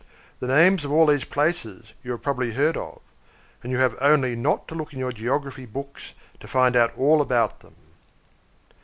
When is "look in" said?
4.73-4.97